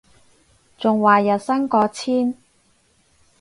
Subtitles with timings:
[0.79, 2.35] 仲話日薪過千